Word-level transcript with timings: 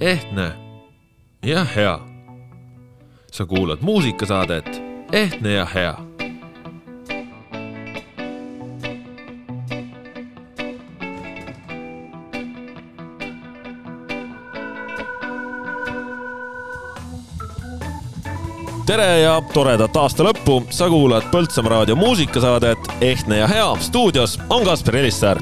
ehtne 0.00 0.52
ja 1.42 1.64
hea. 1.64 1.98
sa 3.32 3.46
kuulad 3.46 3.78
muusikasaadet 3.80 4.82
Ehtne 5.12 5.52
ja 5.52 5.66
hea. 5.74 5.98
tere 18.86 19.20
ja 19.20 19.42
toredat 19.52 19.96
aasta 19.96 20.22
lõppu, 20.22 20.62
sa 20.70 20.88
kuulad 20.88 21.22
Põltsamaa 21.32 21.70
raadio 21.70 21.96
muusikasaadet 21.96 22.78
Ehtne 23.00 23.36
ja 23.36 23.46
hea. 23.46 23.76
stuudios 23.80 24.40
on 24.50 24.64
Kaspar 24.64 24.96
Elissäär 24.96 25.38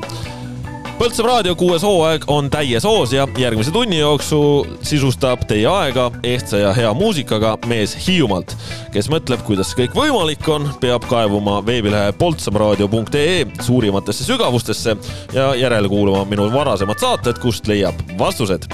Põltsamaa 1.01 1.30
raadio 1.30 1.55
kuues 1.57 1.80
hooaeg 1.80 2.27
on 2.29 2.51
täies 2.53 2.85
hoos 2.85 3.14
ja 3.14 3.23
järgmise 3.41 3.73
tunni 3.73 4.03
jooksul 4.03 4.66
sisustab 4.85 5.46
teie 5.48 5.65
aega 5.65 6.11
ehtsa 6.29 6.59
ja 6.61 6.75
hea 6.77 6.91
muusikaga 6.95 7.55
mees 7.70 7.95
Hiiumaalt, 8.05 8.52
kes 8.92 9.09
mõtleb, 9.09 9.41
kuidas 9.47 9.70
see 9.70 9.78
kõik 9.78 9.97
võimalik 9.97 10.45
on, 10.52 10.69
peab 10.83 11.06
kaevuma 11.09 11.62
veebilehe 11.65 12.12
poltsamaaraadio.ee 12.20 13.47
suurimatesse 13.65 14.28
sügavustesse 14.28 14.98
ja 15.33 15.48
järele 15.56 15.89
kuulama 15.89 16.28
minu 16.28 16.51
varasemad 16.52 17.01
saated, 17.01 17.41
kust 17.41 17.73
leiab 17.73 18.05
vastused. 18.20 18.69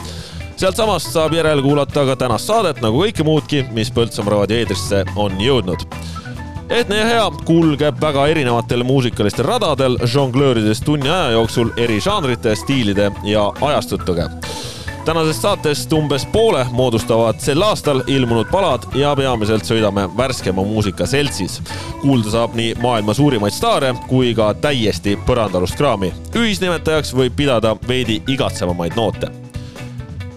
Sealtsamast 0.59 1.15
saab 1.15 1.39
järele 1.39 1.63
kuulata 1.63 2.09
ka 2.11 2.19
tänast 2.27 2.51
saadet 2.51 2.83
nagu 2.83 3.07
kõike 3.07 3.23
muudki, 3.23 3.63
mis 3.71 3.95
Põltsamaa 3.95 4.41
raadio 4.41 4.65
eetrisse 4.65 5.07
on 5.15 5.39
jõudnud 5.39 5.87
Ehtne 6.71 6.97
ja 6.97 7.05
hea 7.07 7.27
kulgeb 7.45 8.01
väga 8.01 8.27
erinevatel 8.27 8.83
muusikalistel 8.83 9.47
radadel, 9.47 9.99
žonglöörides 10.03 10.81
tunni 10.83 11.09
aja 11.09 11.31
jooksul 11.37 11.71
eri 11.77 12.01
žanrite, 12.03 12.57
stiilide 12.59 13.13
ja 13.25 13.53
ajastutega 13.61 14.31
tänasest 15.07 15.43
saatest 15.43 15.93
umbes 15.93 16.25
poole 16.27 16.67
moodustavad 16.75 17.39
sel 17.39 17.63
aastal 17.63 18.01
ilmunud 18.11 18.49
palad 18.51 18.89
ja 18.99 19.13
peamiselt 19.17 19.63
sõidame 19.63 20.09
värskema 20.17 20.65
muusika 20.67 21.07
seltsis. 21.07 21.61
kuulda 22.01 22.31
saab 22.31 22.57
nii 22.59 22.75
maailma 22.83 23.15
suurimaid 23.15 23.55
staare 23.55 23.95
kui 24.09 24.35
ka 24.35 24.55
täiesti 24.55 25.15
põrandalust 25.27 25.79
kraami. 25.79 26.13
ühisnimetajaks 26.35 27.15
võib 27.15 27.37
pidada 27.37 27.77
veidi 27.89 28.23
igatsevamaid 28.27 28.97
noote. 28.97 29.31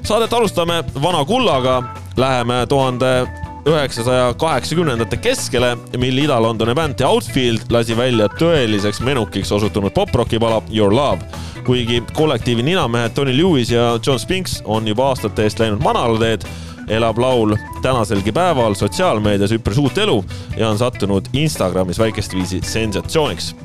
Saadet 0.03 0.33
alustame 0.33 0.83
vana 1.01 1.25
kullaga, 1.25 1.83
läheme 2.17 2.65
tuhande 2.69 3.27
üheksasaja 3.67 4.33
kaheksakümnendate 4.39 5.17
keskele, 5.17 5.73
mil 5.97 6.17
Ida-Londoni 6.23 6.75
bänd 6.75 6.97
The 6.99 7.07
Outfield 7.07 7.67
lasi 7.73 7.97
välja 7.97 8.29
tõeliseks 8.39 9.01
menukiks 9.03 9.51
osutunud 9.51 9.93
poprocki 9.95 10.39
pala 10.39 10.61
Your 10.71 10.95
Love. 10.95 11.19
kuigi 11.65 12.03
kollektiivi 12.13 12.63
ninamehed 12.63 13.13
Tony 13.13 13.37
Lewis 13.37 13.71
ja 13.71 13.99
John 14.07 14.19
Spinks 14.19 14.61
on 14.65 14.87
juba 14.87 15.09
aastate 15.11 15.43
eest 15.43 15.59
läinud 15.59 15.83
manalateed, 15.83 16.47
elab 16.87 17.17
laul 17.17 17.55
tänaselgi 17.81 18.31
päeval 18.31 18.73
sotsiaalmeedias 18.73 19.51
üpris 19.51 19.77
uut 19.77 19.97
elu 19.97 20.23
ja 20.57 20.69
on 20.69 20.77
sattunud 20.77 21.29
Instagramis 21.33 21.99
väikest 21.99 22.33
viisi 22.33 22.61
sensatsiooniks. 22.63 23.55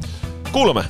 kuulame 0.53 0.85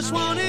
just 0.00 0.12
wanted 0.12 0.47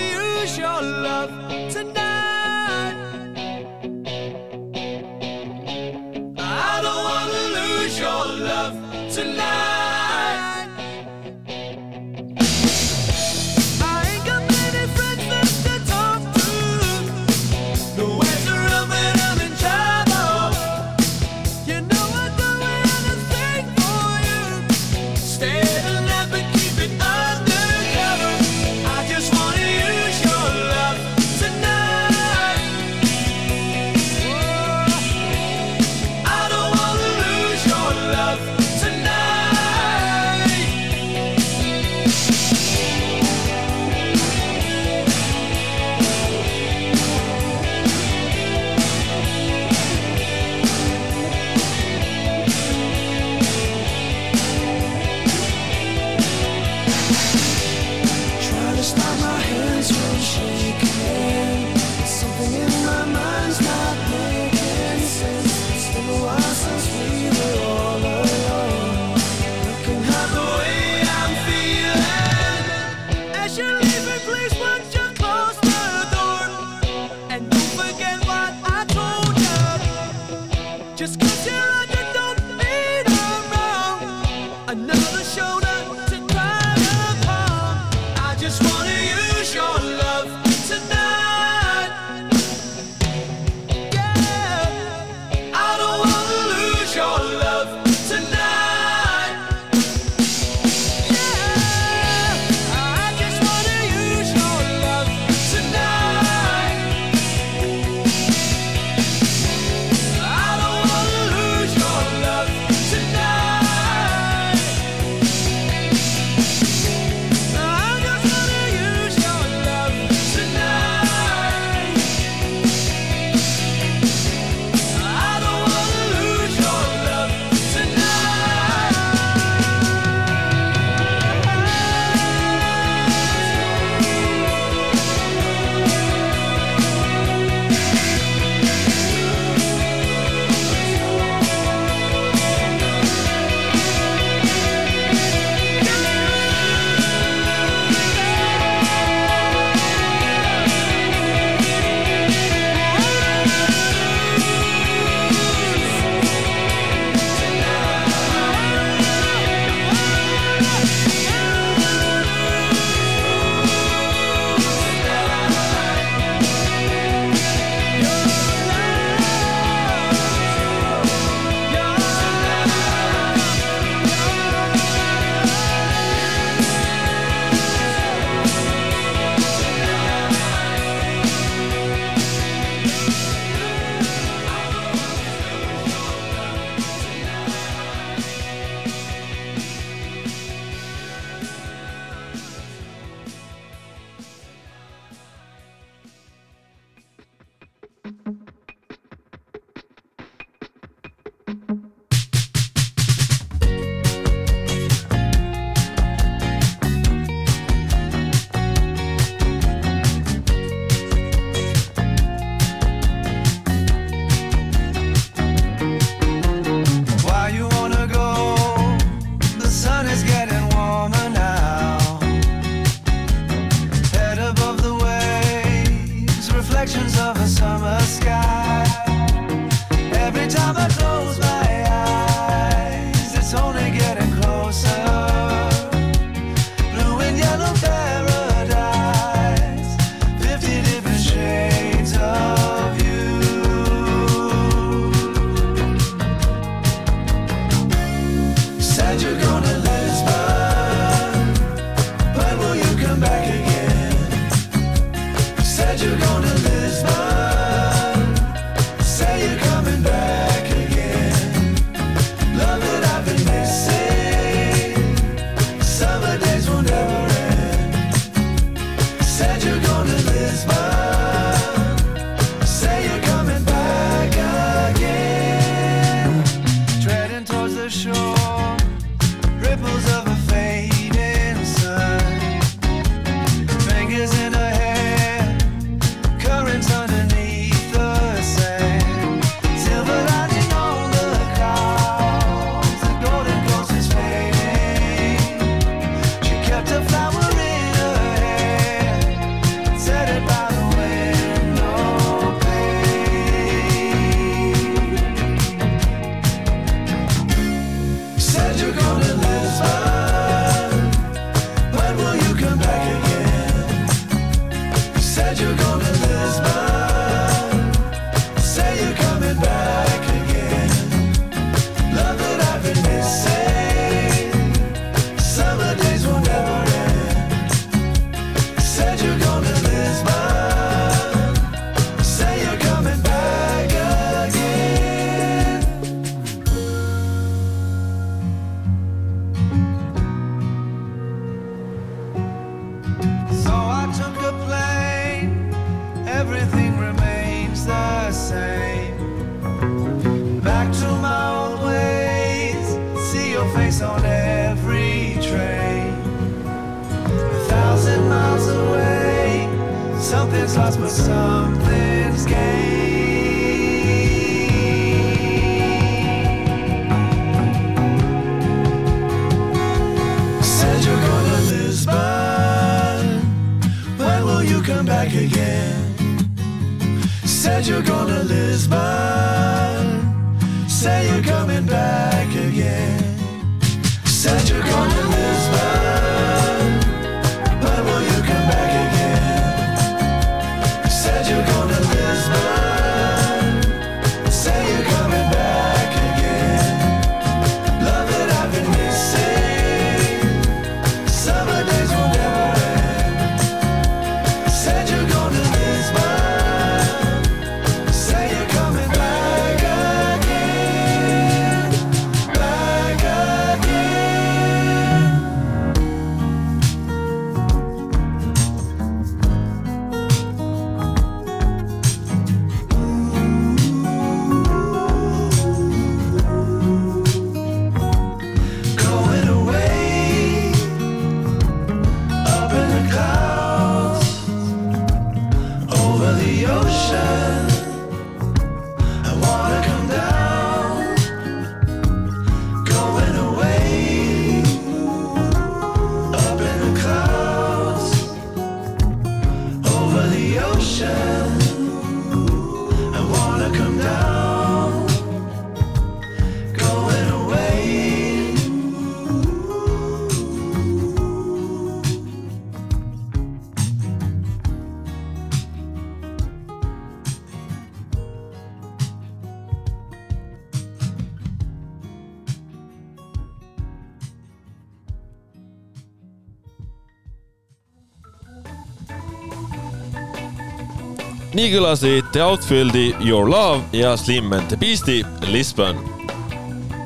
nii 481.70 481.78
kõlasid 481.78 482.30
The 482.34 482.42
Outfieldi 482.42 483.02
Your 483.22 483.46
Love 483.46 483.94
ja 483.94 484.16
Slim 484.18 484.54
and 484.58 484.72
the 484.72 484.78
Beast'i 484.80 485.20
Lisbon. 485.52 486.00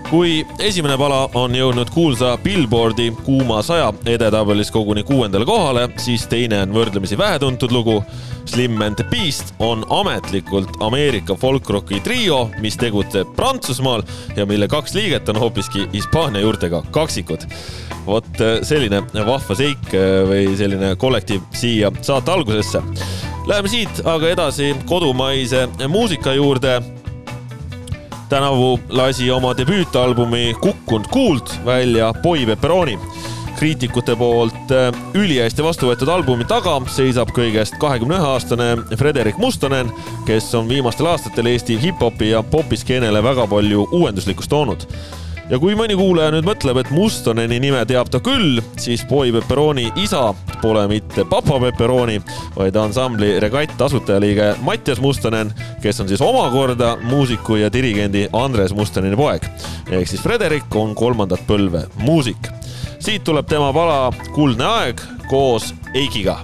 kui 0.07 0.45
esimene 0.59 0.95
pala 0.97 1.25
on 1.35 1.55
jõudnud 1.57 1.89
kuulsa 1.91 2.37
Billboardi 2.37 3.09
kuuma 3.25 3.63
saja 3.65 3.89
edetabelis 4.05 4.71
koguni 4.71 5.03
kuuendale 5.03 5.45
kohale, 5.45 5.89
siis 5.97 6.27
teine 6.31 6.61
on 6.61 6.71
võrdlemisi 6.71 7.17
vähetuntud 7.17 7.71
lugu. 7.71 7.97
Slim 8.45 8.81
and 8.81 8.95
the 8.95 9.03
Beast 9.03 9.51
on 9.59 9.83
ametlikult 9.89 10.77
Ameerika 10.79 11.35
folkrocki 11.35 11.99
trio, 11.99 12.49
mis 12.61 12.77
tegutseb 12.77 13.35
Prantsusmaal 13.35 14.03
ja 14.37 14.45
mille 14.45 14.67
kaks 14.67 14.95
liiget 14.95 15.29
on 15.29 15.41
hoopiski 15.43 15.89
Hispaania 15.93 16.45
juurtega 16.45 16.83
kaksikud 16.91 17.49
vot 18.05 18.47
selline 18.63 19.03
vahva 19.25 19.55
seik 19.55 19.91
või 20.29 20.55
selline 20.59 20.95
kollektiiv 20.99 21.51
siia 21.55 21.91
saate 22.01 22.31
algusesse 22.31 22.83
Läheme 23.43 23.67
siit 23.67 23.99
aga 24.07 24.29
edasi 24.31 24.69
kodumaise 24.87 25.67
muusika 25.87 26.33
juurde. 26.33 26.81
tänavu 28.29 28.79
lasi 28.89 29.31
oma 29.31 29.51
debüütalbumi 29.57 30.55
Kukkunud 30.61 31.07
kuuld 31.11 31.51
välja 31.65 32.13
Boy 32.13 32.45
Pepperoni 32.45 32.99
kriitikute 33.59 34.15
poolt 34.15 34.71
äh, 34.71 34.93
ülihästi 35.13 35.63
vastu 35.63 35.87
võetud 35.87 36.09
albumi 36.09 36.45
taga 36.45 36.77
seisab 36.87 37.29
kõigest 37.35 37.75
kahekümne 37.79 38.15
ühe 38.17 38.29
aastane 38.31 38.97
Frederik 38.97 39.37
Mustonen, 39.37 39.91
kes 40.25 40.49
on 40.55 40.67
viimastel 40.69 41.07
aastatel 41.11 41.51
Eesti 41.51 41.77
hip-hopi 41.81 42.31
ja 42.31 42.43
popiskeenele 42.43 43.23
väga 43.23 43.47
palju 43.47 43.87
uuenduslikkust 43.91 44.49
toonud 44.49 44.87
ja 45.49 45.59
kui 45.59 45.75
mõni 45.77 45.95
kuulaja 45.97 46.31
nüüd 46.33 46.47
mõtleb, 46.47 46.79
et 46.81 46.91
Mustoneni 46.93 47.59
nime 47.61 47.81
teab 47.89 48.09
ta 48.11 48.21
küll, 48.23 48.61
siis 48.79 49.03
Boy 49.09 49.33
Pepperoni 49.35 49.89
isa 49.99 50.29
pole 50.61 50.85
mitte 50.91 51.25
Papa 51.29 51.59
Pepperoni, 51.63 52.19
vaid 52.55 52.77
ansambli 52.79 53.35
Regatt 53.43 53.81
asutajaliige 53.87 54.53
Mattias 54.63 55.01
Mustonen, 55.03 55.53
kes 55.83 56.01
on 56.03 56.11
siis 56.11 56.23
omakorda 56.23 56.95
muusiku 57.03 57.59
ja 57.59 57.71
dirigendi 57.73 58.27
Andres 58.33 58.73
Mustoneni 58.75 59.19
poeg. 59.19 59.45
ehk 59.91 60.07
siis 60.07 60.21
Frederik 60.21 60.75
on 60.75 60.95
kolmandat 60.95 61.43
põlve 61.47 61.87
muusik. 61.95 62.49
siit 62.99 63.23
tuleb 63.23 63.47
tema 63.47 63.73
pala 63.73 64.11
Kuldne 64.33 64.65
aeg 64.65 65.01
koos 65.29 65.73
Eikiga 65.93 66.39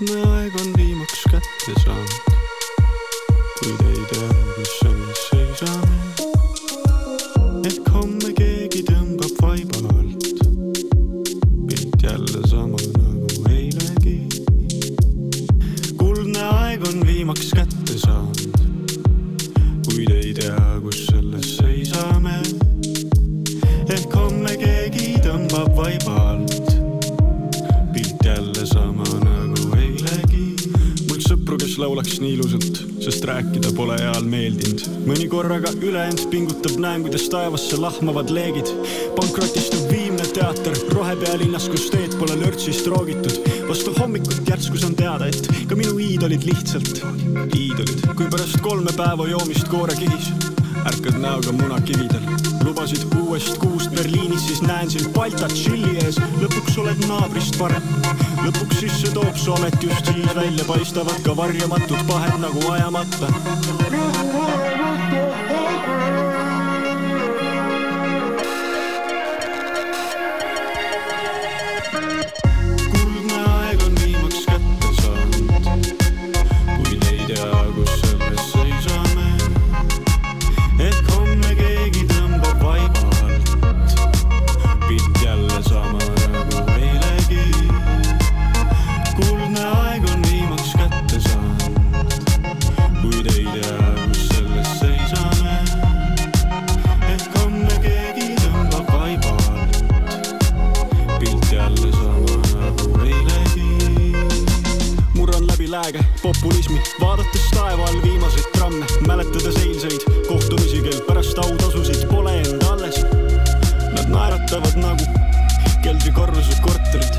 näen, 0.00 2.33
lahmavad 37.84 38.30
leegid. 38.32 38.68
pankrotistub 39.16 39.90
viimne 39.90 40.24
teater 40.36 40.76
rohepealinnas, 40.94 41.68
kus 41.68 41.90
teed 41.92 42.16
pole 42.18 42.36
lörtsist 42.40 42.86
roogitud. 42.88 43.36
vastu 43.68 43.92
hommikut 43.98 44.48
järsku 44.48 44.80
saan 44.80 44.96
teada, 44.96 45.26
et 45.26 45.48
ka 45.68 45.76
minu 45.76 45.98
iidolid 45.98 46.48
lihtsalt 46.48 47.04
iidolid. 47.52 48.08
kui 48.16 48.26
pärast 48.30 48.60
kolme 48.64 48.92
päeva 48.96 49.28
joomist 49.28 49.68
koorekihis 49.68 50.32
ärkad 50.84 51.20
näoga 51.20 51.52
munakividel. 51.52 52.24
lubasid 52.64 53.04
uuest 53.20 53.58
kuust 53.58 53.90
Berliinis, 53.90 54.46
siis 54.46 54.62
näen 54.62 54.90
sind 54.90 55.12
Balta 55.12 55.48
tšilli 55.48 55.96
ees. 56.04 56.16
lõpuks 56.40 56.78
oled 56.80 57.04
naabrist 57.08 57.58
parem. 57.58 57.82
lõpuks 58.44 58.80
sisse 58.80 59.12
toob 59.12 59.36
su 59.36 59.52
amet 59.52 59.82
just 59.82 60.06
siis 60.06 60.34
välja 60.34 60.64
paistavad 60.64 61.20
ka 61.24 61.36
varjamatud 61.36 62.06
pahed 62.08 62.40
nagu 62.40 62.70
ajamata. 62.70 64.33
lääge, 105.74 106.04
populismi, 106.22 106.82
vaadates 107.00 107.50
taeva 107.54 107.86
all 107.86 108.02
viimaseid 108.02 108.46
tramme, 108.52 108.86
mäletades 109.06 109.56
eilseid 109.56 110.04
kohtumisi, 110.28 110.82
kel 110.82 111.00
pärast 111.06 111.38
autasusid 111.38 112.04
pole 112.10 112.34
end 112.40 112.62
alles. 112.70 113.00
Nad 113.96 114.06
naeratavad 114.08 114.76
nagu 114.78 115.06
keldrikorruse 115.82 116.60
korterid, 116.62 117.16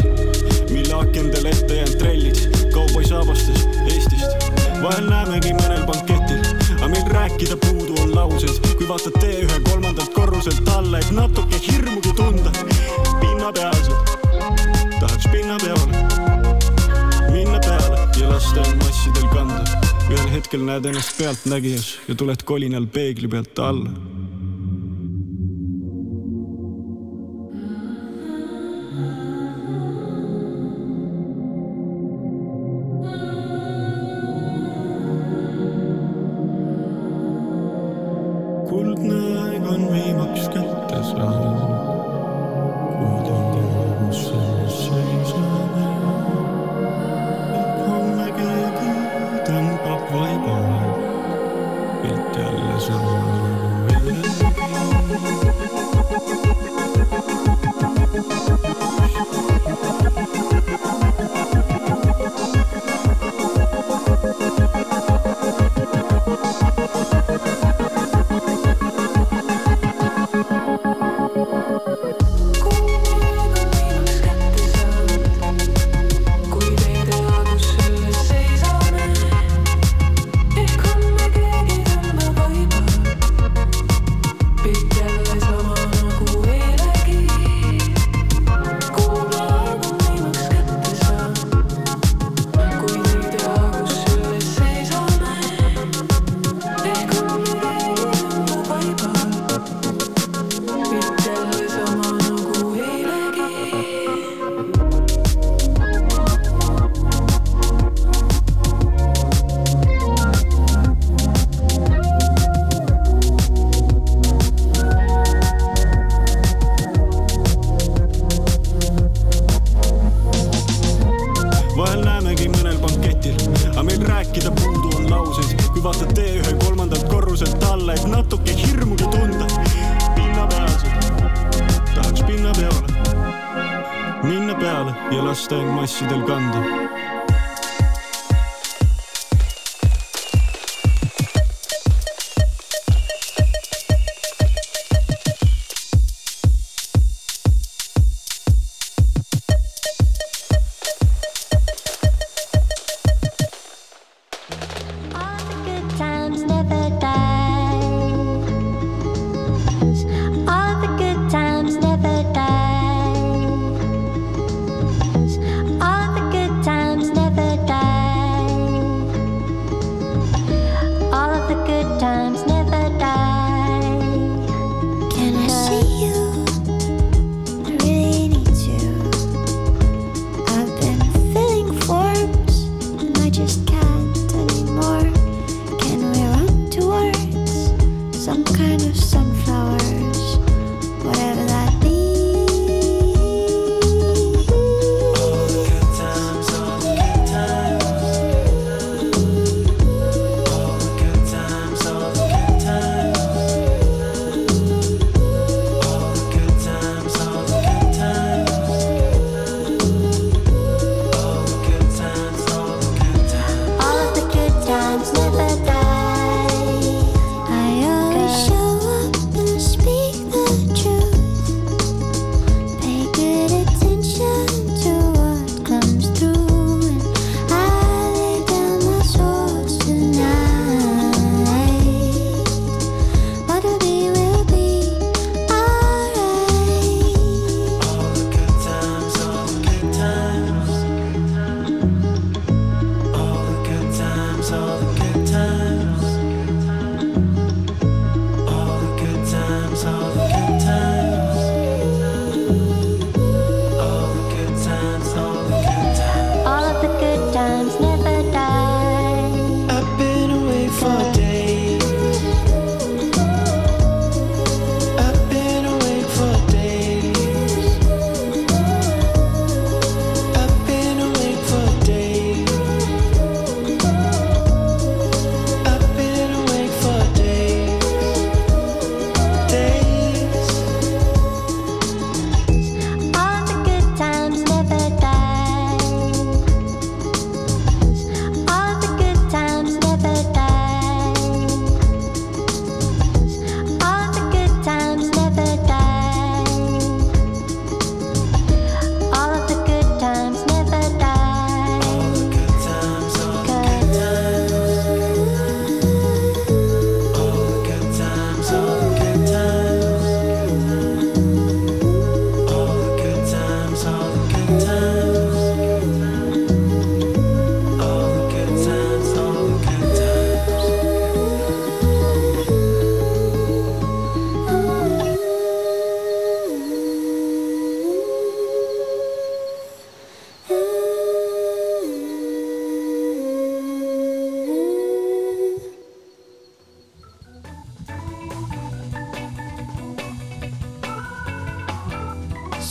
mille 0.71 0.93
akendel 0.93 1.49
ette 1.51 1.81
jäänud 1.81 1.97
trellid, 1.99 2.39
kauboisaabastes 2.73 3.67
Eestist. 3.91 4.47
vahel 4.83 5.09
näemegi 5.09 5.51
mõnel 5.57 5.83
banketil, 5.89 6.47
aga 6.77 6.87
meil 6.93 7.11
rääkida 7.11 7.59
puudu 7.65 7.99
on 8.05 8.15
lauseid, 8.15 8.61
kui 8.77 8.87
vaatad 8.87 9.19
tee 9.19 9.41
ühe 9.43 9.59
kolmandalt 9.67 10.13
korruselt 10.13 10.69
alla, 10.77 11.03
et 11.03 11.11
natuke 11.11 11.59
hirmugi 11.67 12.15
tunda 12.15 12.55
pinnapealselt 13.19 14.15
tahaks 14.99 15.27
pinna 15.31 15.59
peal 15.65 16.34
pealtnägijas 21.17 21.99
ja 22.07 22.15
tuled 22.15 22.43
kolinal 22.45 22.85
peegli 22.85 23.27
pealt 23.27 23.59
alla 23.59 24.14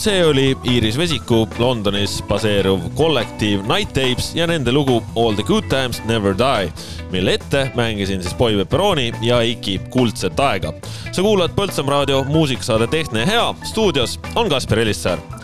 see 0.05 0.25
oli 0.25 0.57
Iiris 0.63 0.97
Vesiku 0.97 1.47
Londonis 1.57 2.23
baseeruv 2.27 2.79
kollektiiv 2.95 3.63
Night 3.65 3.93
Tapes 3.93 4.35
ja 4.35 4.45
nende 4.47 4.71
lugu 4.71 5.03
All 5.15 5.33
the 5.33 5.43
good 5.43 5.63
times 5.69 6.01
never 6.05 6.35
die, 6.37 6.69
mille 7.11 7.33
ette 7.33 7.71
mängisin 7.75 8.21
siis 8.23 8.35
Boy 8.37 8.57
Pepperoni 8.57 9.11
ja 9.21 9.41
Eiki 9.41 9.79
Kuldset 9.89 10.39
aega. 10.39 10.73
sa 11.11 11.21
kuulad 11.21 11.57
Põltsamaa 11.57 11.89
raadio 11.89 12.23
muusikasaadet 12.23 12.93
Ehtne 12.93 13.19
ja 13.19 13.25
hea, 13.25 13.53
stuudios 13.63 14.19
on 14.35 14.49
Kaspar 14.49 14.79
Elissaar 14.79 15.34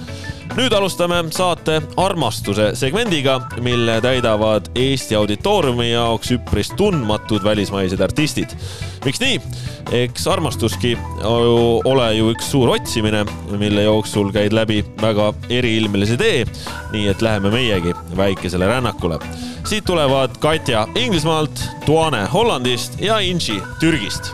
nüüd 0.57 0.73
alustame 0.75 1.19
saate 1.31 1.77
armastuse 1.97 2.71
segmendiga, 2.75 3.37
mille 3.63 3.99
täidavad 4.03 4.67
Eesti 4.75 5.15
auditooriumi 5.15 5.91
jaoks 5.91 6.33
üpris 6.35 6.71
tundmatud 6.77 7.43
välismaised 7.43 8.01
artistid. 8.03 8.55
miks 9.05 9.21
nii? 9.21 9.39
eks 9.91 10.27
armastuski 10.27 10.97
ole 11.85 12.13
ju 12.15 12.31
üks 12.33 12.51
suur 12.51 12.75
otsimine, 12.75 13.25
mille 13.57 13.83
jooksul 13.83 14.31
käid 14.31 14.53
läbi 14.53 14.83
väga 15.01 15.33
eriilmelise 15.49 16.17
tee. 16.17 16.45
nii 16.91 17.07
et 17.07 17.21
läheme 17.21 17.51
meiegi 17.51 17.95
väikesele 18.17 18.67
rännakule. 18.67 19.19
siit 19.65 19.85
tulevad 19.85 20.37
Katja 20.39 20.87
Inglismaalt, 20.95 21.67
Duane 21.87 22.25
Hollandist 22.33 22.99
ja 23.01 23.19
Inchi 23.19 23.61
Türgist 23.79 24.33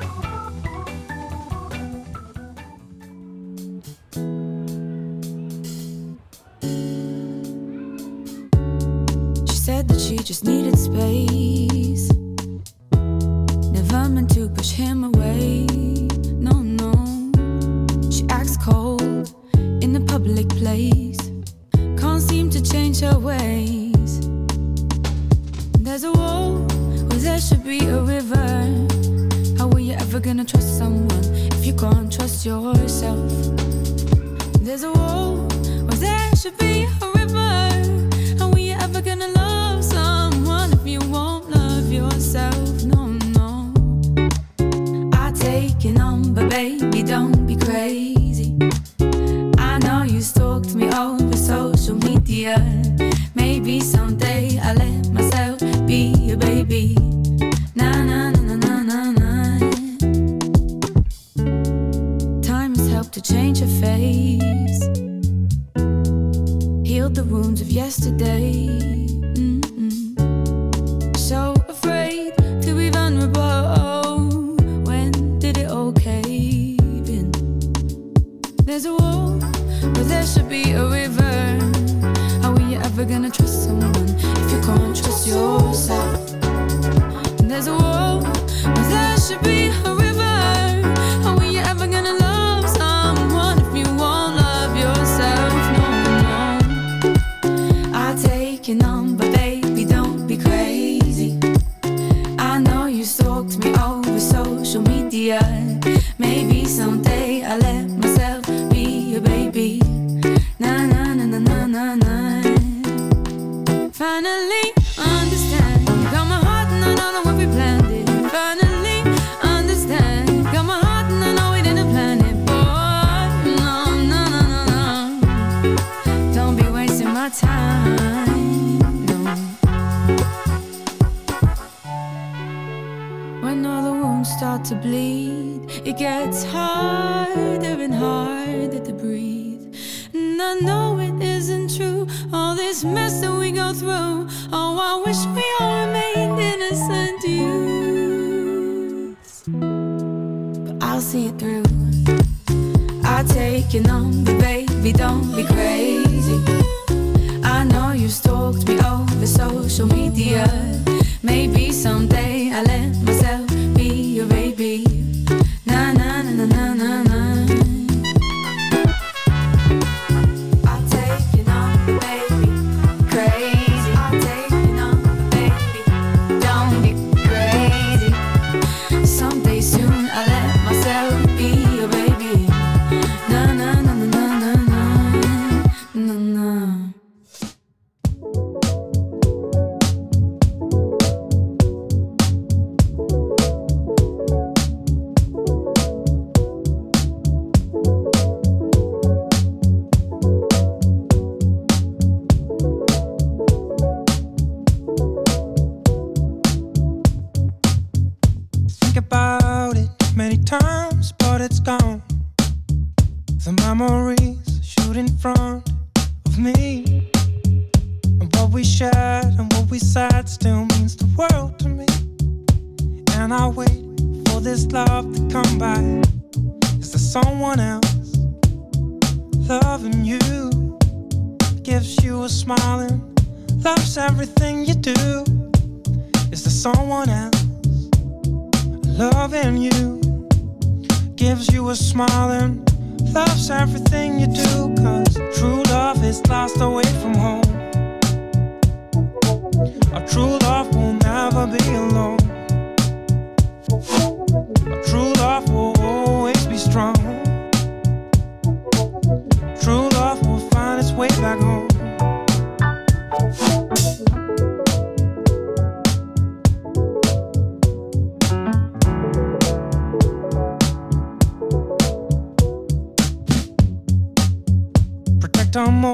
dear. 52.27 52.57
Maybe 53.35 53.79
someday 53.79 54.59
I'll 54.61 54.75
let 54.75 55.09
myself 55.11 55.59
be 55.87 56.31
a 56.31 56.35
baby. 56.35 57.06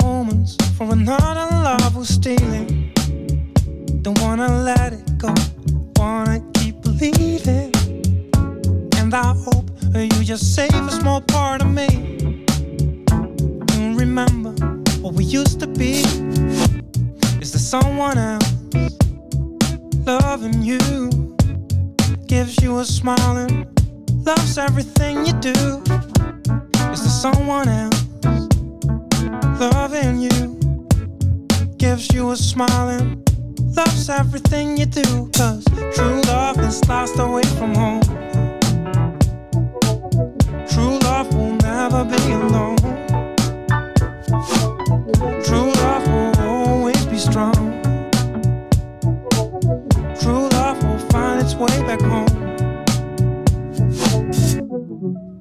Moments 0.02 0.56
for 0.78 0.92
another 0.92 1.48
love 1.64 1.94
who's 1.94 2.10
stealing. 2.10 2.92
Don't 4.02 4.20
wanna 4.22 4.64
let 4.64 4.94
it 4.94 5.18
go, 5.18 5.34
wanna 5.96 6.40
keep 6.54 6.82
believing. 6.82 7.72
And 8.98 9.14
I 9.14 9.34
hope 9.46 9.70
you 9.96 10.24
just 10.24 10.56
save 10.56 10.74
a 10.74 10.92
small 10.92 11.22
part 11.22 11.62
of 11.62 11.70
me. 11.70 11.88
You 13.74 13.98
remember 13.98 14.52
what 15.02 15.14
we 15.14 15.24
used 15.24 15.60
to 15.60 15.68
be. 15.68 16.04
Is 17.42 17.52
there 17.52 17.66
someone 17.82 18.18
else 18.18 18.52
loving 20.06 20.62
you? 20.62 21.10
Gives 22.28 22.62
you 22.62 22.80
a 22.80 22.86
smile 22.86 23.38
and 23.38 23.68
loves 24.26 24.58
everything 24.58 25.26
you 25.26 25.34
do. 25.34 25.84
Is 26.92 27.02
there 27.04 27.18
someone 27.26 27.68
else 27.68 28.03
loving 29.72 30.20
you? 30.20 30.60
Gives 31.78 32.14
you 32.14 32.32
a 32.32 32.36
smile 32.36 32.90
and 32.90 33.24
loves 33.76 34.10
everything 34.10 34.78
you 34.78 34.86
do. 34.86 35.30
Cause 35.36 35.64
true 35.96 36.22
love 36.22 36.60
is 36.60 36.84
lost 36.88 37.20
away 37.20 37.44
from 37.58 37.76
home. 37.76 38.02
True 40.68 40.98
love 41.00 41.34
will 41.36 41.56
never 41.72 42.04
be 42.06 42.22
alone. 42.32 42.78
True 45.44 45.72
love 45.84 46.08
will 46.08 46.40
always 46.42 47.06
be 47.06 47.18
strong. 47.18 47.54
True 50.22 50.48
love 50.58 50.84
will 50.84 51.04
find 51.12 51.42
its 51.42 51.56
way 51.56 51.76
back 51.88 52.02
home. 52.02 52.34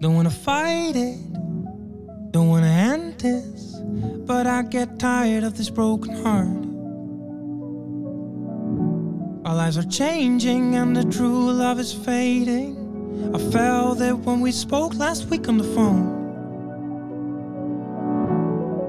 Don't 0.01 0.15
wanna 0.17 0.31
fight 0.31 0.97
it, 0.97 1.19
don't 2.33 2.49
wanna 2.49 2.67
end 2.67 3.21
this, 3.21 3.52
but 4.27 4.47
I 4.47 4.63
get 4.63 4.99
tired 4.99 5.45
of 5.45 5.57
this 5.57 5.69
broken 5.71 6.15
heart. 6.23 6.47
Our 9.45 9.57
lives 9.57 9.77
are 9.77 9.89
changing 9.89 10.77
and 10.77 10.97
the 10.97 11.05
true 11.05 11.51
love 11.51 11.81
is 11.81 11.93
fading. 11.93 13.35
I 13.35 13.39
felt 13.51 14.01
it 14.01 14.15
when 14.15 14.41
we 14.41 14.53
spoke 14.53 14.95
last 14.95 15.27
week 15.27 15.49
on 15.49 15.59
the 15.59 15.65
phone. 15.65 16.21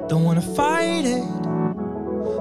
Don't 0.08 0.24
wanna 0.24 0.42
fight 0.42 1.06
it, 1.06 1.26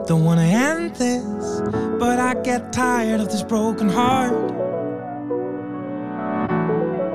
don't 0.07 0.24
wanna 0.24 0.42
end 0.42 0.94
this, 0.96 1.62
but 1.98 2.18
I 2.18 2.35
get 2.42 2.72
tired 2.72 3.20
of 3.20 3.28
this 3.31 3.42
broken 3.42 3.88
heart. 3.88 4.33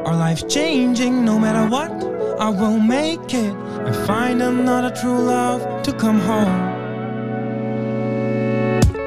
Our 0.07 0.15
life's 0.15 0.43
changing 0.43 1.23
no 1.23 1.37
matter 1.37 1.69
what, 1.69 2.16
I 2.39 2.49
will 2.49 2.79
make 2.79 3.33
it 3.33 3.51
and 3.55 3.95
find 4.05 4.43
another 4.43 4.95
true 4.95 5.17
love 5.19 5.81
to 5.81 5.91
come 5.91 6.19
home. 6.19 6.75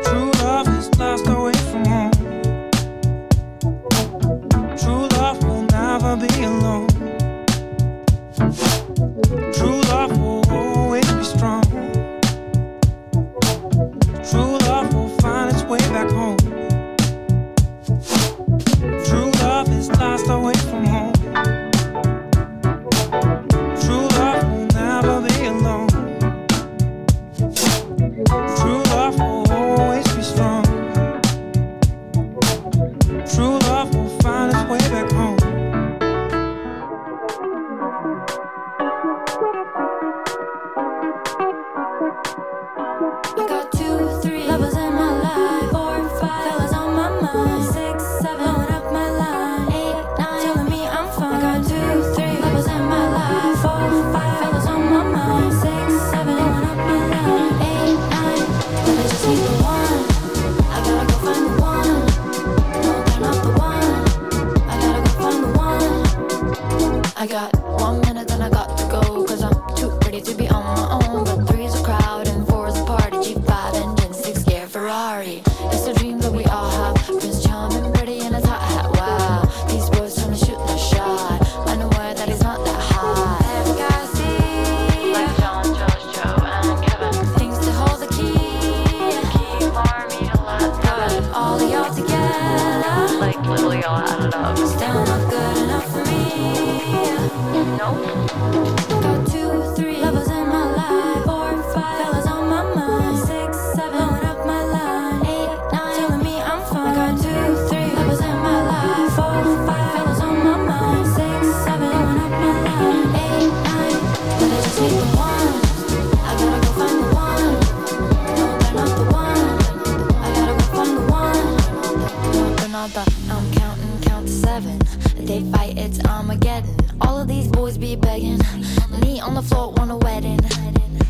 True 0.02 0.32
love 0.42 0.66
is 0.76 0.90
lost 0.98 1.28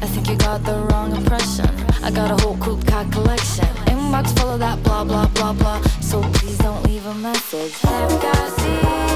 I 0.03 0.07
think 0.07 0.29
you 0.29 0.37
got 0.37 0.65
the 0.65 0.77
wrong 0.91 1.15
impression. 1.15 1.69
I 2.03 2.11
got 2.11 2.31
a 2.31 2.43
whole 2.43 2.57
coupe 2.57 2.87
car 2.87 3.05
collection. 3.13 3.67
Inbox 3.87 4.39
full 4.39 4.51
of 4.51 4.59
that 4.61 4.83
blah 4.83 5.05
blah 5.05 5.27
blah 5.29 5.53
blah. 5.53 5.83
So 6.01 6.23
please 6.35 6.59
don't 6.59 6.83
leave 6.85 7.05
a 7.07 7.15
message. 7.15 7.75
Every 7.85 8.19
guy 8.19 9.10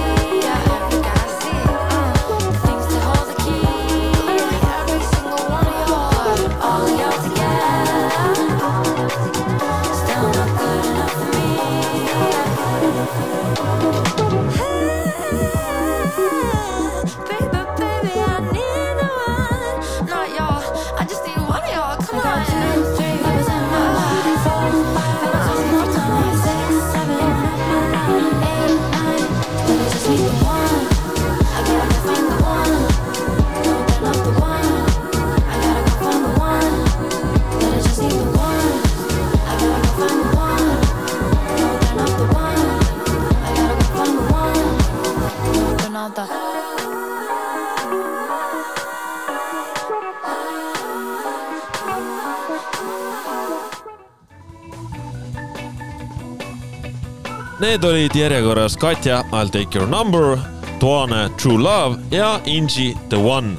need 57.64 57.85
olid 57.85 58.16
järjekorras 58.16 58.77
Katja 58.77 59.22
I'll 59.33 59.48
take 59.48 59.79
your 59.79 59.88
number, 59.88 60.38
Toane 60.81 61.29
True 61.42 61.59
love 61.62 61.96
ja 62.11 62.40
Inji 62.44 62.96
The 63.09 63.16
One. 63.16 63.57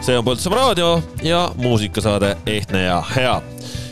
see 0.00 0.18
on 0.18 0.24
Põltsamaa 0.24 0.58
raadio 0.58 1.02
ja 1.22 1.50
muusikasaade 1.56 2.36
Ehtne 2.46 2.82
ja 2.82 3.02
hea. 3.16 3.42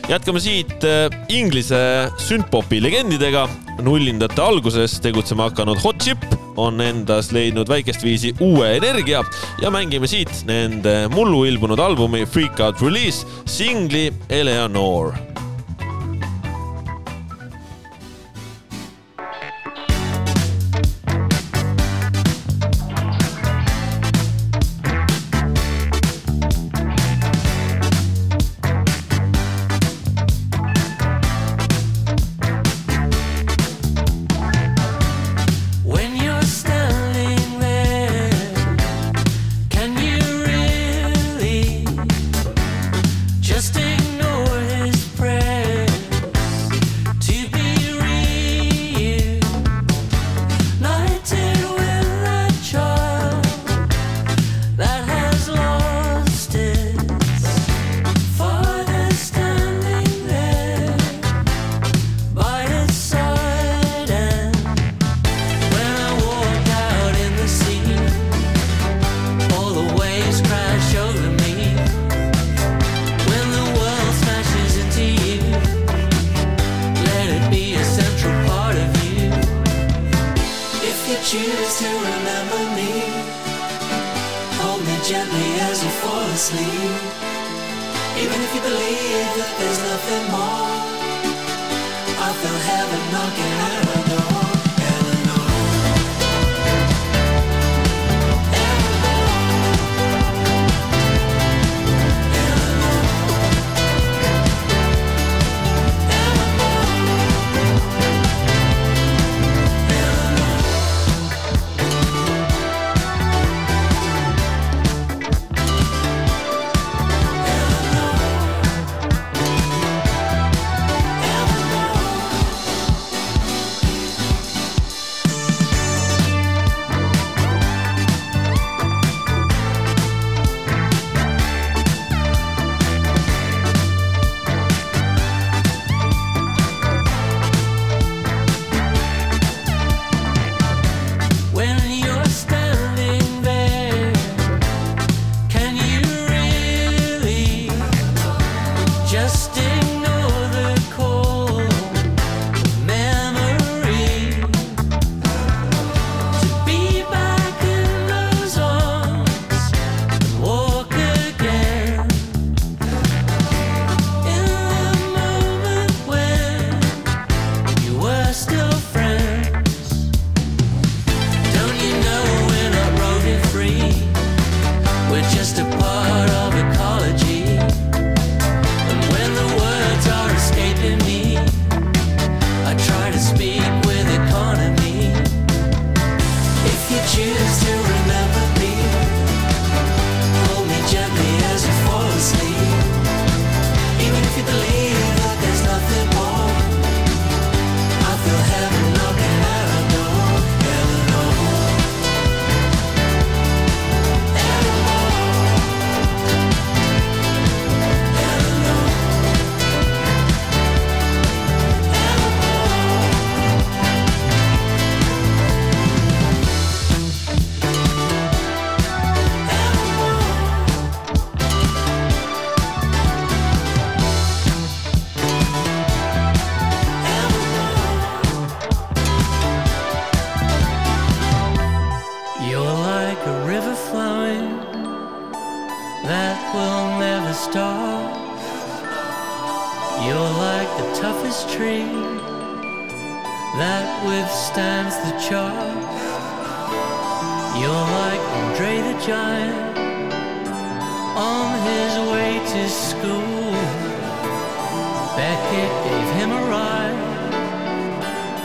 jätkame 0.09 0.41
siit 0.41 0.85
äh, 0.85 1.11
Inglise 1.29 2.11
sündpopi 2.17 2.83
legendidega. 2.83 3.49
nullindate 3.83 4.43
alguses 4.43 5.01
tegutsema 5.01 5.43
hakanud 5.43 5.79
Hot 5.85 5.99
Chip 6.03 6.19
on 6.57 6.81
endas 6.81 7.33
leidnud 7.33 7.69
väikest 7.69 8.03
viisi 8.03 8.35
uue 8.41 8.77
energia 8.77 9.25
ja 9.63 9.71
mängime 9.71 10.07
siit 10.07 10.43
nende 10.47 11.09
mullu 11.09 11.45
ilmunud 11.45 11.79
albumi 11.79 12.27
Freak 12.27 12.61
Out 12.61 12.83
Release 12.83 13.27
singli 13.47 14.13
Eleanor 14.29 15.28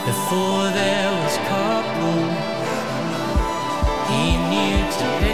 before 0.05 0.63
there 0.71 1.11
was 1.11 1.37
pop. 1.49 1.83
He 4.09 4.37
knew 4.49 4.77
to 4.99 5.32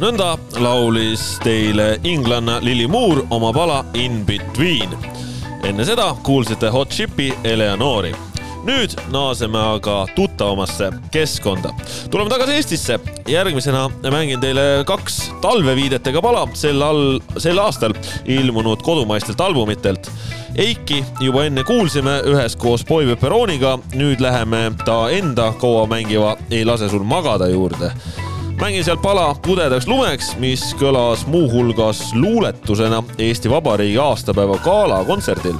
nõnda 0.00 0.34
laulis 0.60 1.22
teile 1.40 1.96
inglanna 2.04 2.58
Lili 2.60 2.84
Moore 2.88 3.22
oma 3.32 3.52
pala 3.52 3.84
In 3.96 4.24
Between. 4.26 4.92
enne 5.64 5.84
seda 5.88 6.10
kuulsite 6.22 6.68
Hot 6.68 6.90
Chipi 6.90 7.32
Eleonori. 7.44 8.12
nüüd 8.66 8.96
naaseme 9.12 9.58
aga 9.58 10.06
tuttavamasse 10.14 10.90
keskkonda. 11.10 11.70
tuleme 12.10 12.30
tagasi 12.30 12.52
Eestisse. 12.52 12.98
järgmisena 13.28 13.90
mängin 14.10 14.40
teile 14.40 14.84
kaks 14.86 15.32
talveviidetega 15.40 16.22
pala 16.22 16.48
sel 16.52 16.82
all, 16.82 17.20
sel 17.38 17.58
aastal 17.58 17.94
ilmunud 18.24 18.82
kodumaistelt 18.82 19.40
albumitelt. 19.40 20.10
Eiki 20.56 21.04
juba 21.20 21.44
enne 21.44 21.64
kuulsime 21.64 22.20
üheskoos 22.20 22.84
Boy 22.84 23.06
Pepperoniga, 23.06 23.78
nüüd 23.94 24.20
läheme 24.20 24.72
ta 24.84 25.10
enda 25.10 25.52
kaua 25.52 25.86
mängiva 25.86 26.36
Ei 26.50 26.64
lase 26.64 26.88
sul 26.88 27.04
magada 27.04 27.48
juurde 27.48 27.92
mängin 28.60 28.84
sealt 28.84 29.02
pala 29.02 29.36
Pudedaks 29.46 29.86
lumeks, 29.86 30.36
mis 30.38 30.62
kõlas 30.80 31.26
muuhulgas 31.26 32.14
luuletusena 32.14 33.02
Eesti 33.18 33.50
Vabariigi 33.50 33.98
aastapäeva 33.98 34.58
gala 34.64 35.04
kontserdil. 35.04 35.54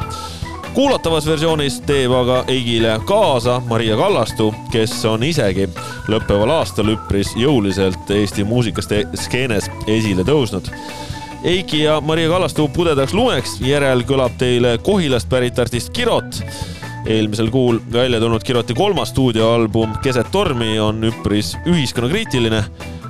kuulatavas 0.75 1.27
versioonis 1.27 1.81
teeb 1.81 2.13
aga 2.13 2.45
Eigile 2.49 3.01
kaasa 3.05 3.63
Maria 3.69 3.97
Kallastu, 3.97 4.55
kes 4.73 5.05
on 5.05 5.23
isegi 5.23 5.69
lõppeval 6.09 6.51
aastal 6.59 6.89
üpris 6.93 7.33
jõuliselt 7.37 8.11
Eesti 8.11 8.45
muusikastskeenes 8.45 9.71
esile 9.87 10.23
tõusnud. 10.23 10.71
Eiki 11.45 11.83
ja 11.83 12.01
Maria 12.01 12.29
Kallastu 12.29 12.69
Pudedaks 12.69 13.15
lumeks 13.15 13.61
järel 13.61 14.03
kõlab 14.03 14.39
teile 14.39 14.79
Kohilast 14.79 15.29
pärit 15.29 15.59
artist 15.59 15.93
Kirot 15.93 16.43
eelmisel 17.07 17.51
kuul 17.51 17.79
välja 17.93 18.21
tulnud 18.21 18.43
Kiroti 18.43 18.75
kolmas 18.75 19.09
stuudioalbum 19.09 19.95
Keset 20.03 20.27
tormi 20.33 20.79
on 20.81 21.05
üpris 21.05 21.57
ühiskonnakriitiline. 21.67 22.65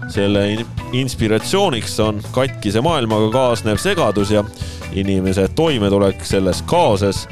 selle 0.09 0.53
in- 0.53 0.67
inspiratsiooniks 0.93 2.01
on 2.01 2.21
katkise 2.31 2.81
maailmaga 2.81 3.31
kaasnev 3.31 3.77
segadus 3.77 4.31
ja 4.31 4.45
inimese 4.93 5.49
toimetulek 5.49 6.25
selles 6.25 6.63
kaoses. 6.63 7.29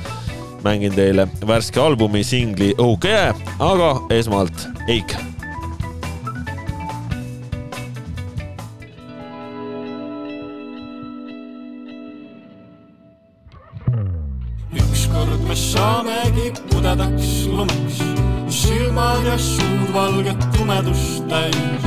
mängin 0.65 0.95
teile 0.95 1.29
värske 1.47 1.81
albumi 1.81 2.25
singli 2.25 2.75
Õhuke 2.79 3.09
jää, 3.09 3.35
aga 3.59 4.01
esmalt 4.11 4.69
Eik 4.89 5.17
pudedaks 16.95 17.47
lumeks, 17.47 17.99
silmad 18.49 19.25
ja 19.27 19.39
suud 19.39 19.89
valget 19.95 20.39
tumedust 20.57 21.25
täis. 21.29 21.87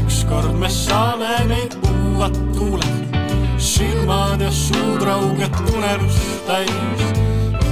ükskord 0.00 0.54
me 0.56 0.68
saame 0.68 1.44
neid 1.48 1.76
puuvad 1.82 2.36
tuuled, 2.56 3.16
silmad 3.58 4.40
ja 4.40 4.50
suud 4.50 5.02
rauget 5.02 5.60
unelust 5.76 6.46
täis. 6.46 7.04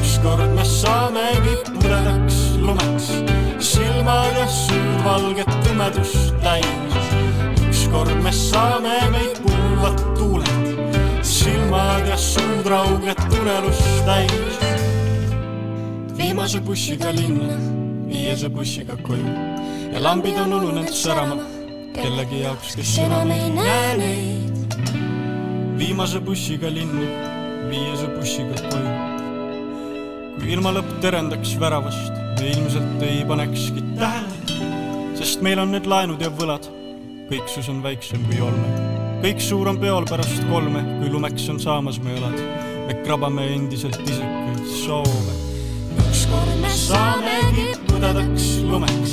ükskord 0.01 0.53
me 0.55 0.65
saamegi 0.65 1.57
pudedaks 1.73 2.37
lumeks, 2.61 3.09
silmad 3.59 4.37
ja 4.37 4.47
suud 4.47 5.05
valget 5.05 5.49
tumedust 5.65 6.35
täis. 6.43 7.11
ükskord 7.69 8.23
me 8.23 8.33
saame 8.33 9.01
neid 9.11 9.41
puuvad 9.41 10.05
tuuled 10.19 10.59
silmad 11.23 12.09
ja 12.09 12.17
suud 12.17 12.67
rauget 12.67 13.21
unelust 13.41 14.05
täis. 14.05 14.68
Viimase 16.49 16.65
bussiga 16.65 17.11
linna, 17.13 17.57
viiese 18.09 18.49
bussiga 18.49 18.95
koju 19.05 19.33
ja 19.93 20.01
lambid 20.01 20.39
on 20.41 20.53
ununenud 20.57 20.95
särama 20.97 21.35
kellegi 21.93 22.39
jaoks, 22.41 22.77
kes 22.79 22.93
enam 23.03 23.29
ei 23.35 23.51
näe 23.53 23.91
neid. 23.99 24.77
viimase 25.77 26.23
bussiga 26.25 26.71
linna, 26.73 27.05
viiese 27.69 28.09
bussiga 28.15 28.63
koju. 28.71 28.95
kui 30.39 30.55
ilmalõpp 30.55 30.95
terendaks 31.05 31.53
väravast, 31.61 32.17
me 32.41 32.49
ilmselt 32.55 33.05
ei 33.05 33.27
panekski 33.29 33.85
tähele, 33.99 34.57
sest 35.21 35.45
meil 35.45 35.61
on 35.61 35.77
need 35.77 35.85
laenud 35.85 36.25
ja 36.25 36.31
võlad. 36.33 36.65
kõiksus 37.29 37.69
on 37.69 37.83
väiksem 37.85 38.25
kui 38.31 38.41
olme. 38.41 38.71
kõik 39.21 39.45
suur 39.45 39.69
on 39.69 39.83
peol 39.85 40.09
pärast 40.09 40.49
kolme, 40.49 40.81
kui 41.03 41.13
lumeks 41.13 41.45
on 41.53 41.61
saamas 41.61 42.01
me 42.01 42.17
õlad. 42.17 42.41
me 42.87 42.97
krabame 43.05 43.51
endiselt 43.59 44.01
isekaid 44.01 44.65
soove. 44.87 45.38
Ükskord 46.29 46.61
me 46.61 46.69
saamegi 46.69 47.75
pudedaks 47.89 48.61
lumeks, 48.63 49.13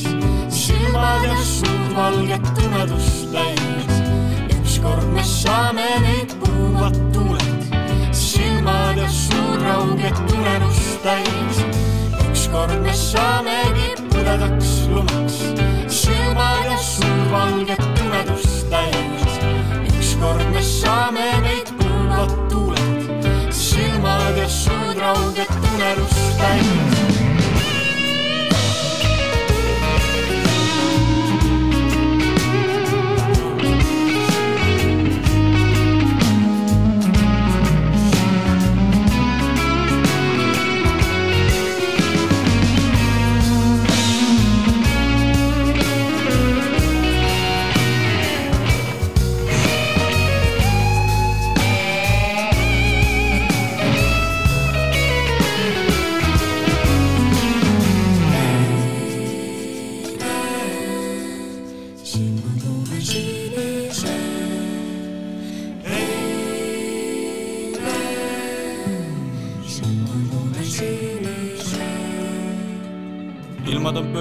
silmad 0.50 1.24
ja 1.24 1.36
suud 1.38 1.96
valget 1.96 2.42
tumedust 2.56 3.32
täis. 3.32 4.02
ükskord 4.52 5.08
me 5.14 5.24
saame 5.24 5.86
neid 6.02 6.34
puuvad 6.44 6.96
tuuled, 7.14 7.64
silmad 8.12 8.98
ja 8.98 9.08
suud 9.08 9.62
rauget 9.64 10.20
tumedust 10.28 11.04
täis. 11.04 11.64
ükskord 12.30 12.84
me 12.84 12.94
saamegi 12.94 13.96
pudedaks 14.12 14.90
lumeks 14.90 15.40
silmad 15.88 16.66
ja 16.66 16.78
suu 16.78 17.32
valget 17.32 17.80
tumedust 17.96 18.70
täis. 18.70 19.40
ükskord 19.88 20.52
me 20.52 20.62
saame 20.62 21.32
neid 21.48 21.72
pulvad 21.80 22.36
tuuled, 22.50 23.24
silmad 23.52 24.38
ja 24.38 24.50
suud 24.50 25.00
rauget 25.00 25.52
unelust 25.74 26.38
täis. 26.38 26.95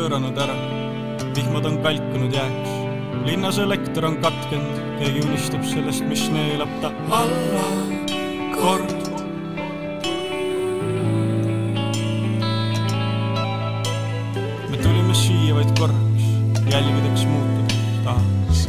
Pööranud 0.04 0.36
ära, 0.36 0.54
vihmad 1.32 1.64
on 1.64 1.78
kalkunud 1.80 2.34
jääks. 2.36 2.72
linnas 3.24 3.58
elekter 3.58 4.04
on 4.04 4.18
katkenud, 4.20 4.80
keegi 5.00 5.22
unistab 5.24 5.62
sellest, 5.64 6.04
mis 6.04 6.26
neelab 6.28 6.68
ta 6.82 6.90
alla. 7.08 7.62
Kord. 8.52 8.92
me 14.70 14.76
tulime 14.82 15.14
siia 15.14 15.54
vaid 15.56 15.72
korraks, 15.78 16.28
jälgedeks 16.68 17.24
muutudes 17.30 17.80
tahaks. 18.04 18.68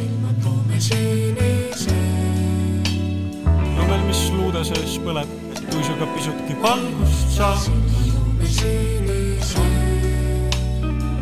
lumel, 3.76 4.08
mis 4.08 4.24
luude 4.38 4.64
sees 4.72 4.96
põleb, 5.04 5.36
et 5.52 5.68
tuisuga 5.68 6.08
pisutki 6.16 6.62
valgust 6.64 7.36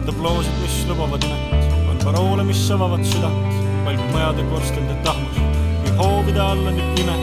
saaks 0.03 0.15
tabloosid, 0.15 0.53
mis 0.61 0.87
lubavad 0.87 1.23
imet, 1.23 1.87
on 1.89 1.97
paroole, 2.03 2.43
mis 2.43 2.71
avavad 2.71 3.03
südant, 3.05 3.53
valgub 3.85 4.11
majade 4.11 4.43
korstende 4.49 4.95
tahmus, 5.03 5.37
kui 5.83 5.95
hoovide 5.97 6.39
all 6.39 6.67
on 6.67 6.75
nüüd 6.75 6.95
pime, 6.97 7.15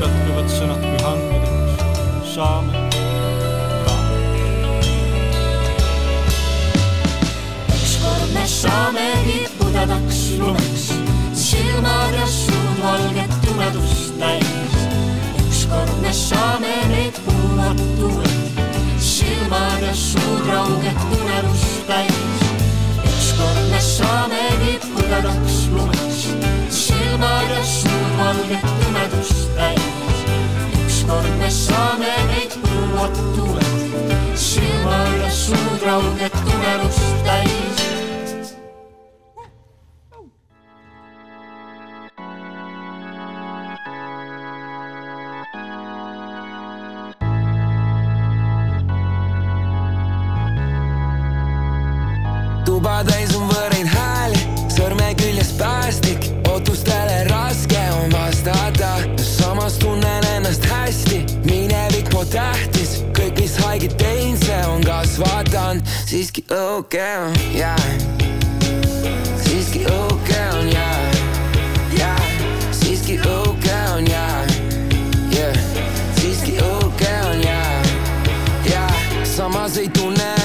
katkevad 0.00 0.48
sõnad 0.52 0.80
kui 0.82 0.98
hangedeks, 1.06 2.34
saame. 2.34 2.82
Ükskord 7.72 8.34
me 8.34 8.46
saamegi 8.46 9.38
pudedaks 9.58 10.20
lumeks, 10.38 10.88
silmad 11.34 12.16
ja 12.18 12.26
suud 12.26 12.82
valget 12.82 13.38
tumedust 13.46 14.18
täis. 14.18 14.76
ükskord 15.46 16.00
me 16.02 16.12
saame 16.12 16.74
neid 16.88 17.16
puuvad 17.24 17.80
tuuled 18.00 18.42
silmad 18.98 19.82
ja 19.82 19.94
suud 19.94 20.46
rauget 20.48 21.06
unelust 21.10 21.81
täis. 21.86 22.40
ükskord 23.04 23.70
me 23.70 23.80
saamegi 23.80 24.78
pudedaks 24.94 25.68
lumeks, 25.74 26.20
silmad 26.68 27.50
ja 27.50 27.64
suud 27.64 28.12
valget 28.18 28.66
tumedust 28.80 29.54
täis. 29.56 30.18
ükskord 30.84 31.38
me 31.38 31.50
saame 31.50 32.12
neid 32.32 32.58
puuad 32.64 33.22
tuuled, 33.36 33.80
silmad 34.34 35.16
ja 35.22 35.30
suud 35.30 35.86
rauget 35.86 36.36
unelust 36.54 37.24
täis. 37.24 37.91
Okei 66.76 67.16
on, 67.16 67.34
jaa. 67.54 67.76
siiski 69.44 69.86
okei 69.86 70.48
on, 70.58 70.72
jaa, 70.72 70.96
jaa. 71.98 72.20
siiski 72.70 73.20
okei 73.20 73.72
on, 73.96 74.10
jaa, 74.10 74.46
jaa. 75.38 75.52
siiski 76.20 76.58
okei 76.60 77.20
on, 77.30 77.42
jaa, 77.42 77.82
jaa. 78.72 78.94
samas 79.36 79.76
ei 79.76 79.88
tunne 79.88 80.41